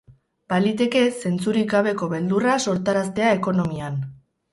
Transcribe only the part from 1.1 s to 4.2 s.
zentzurik gabeko beldurra sortaraztea ekonomian.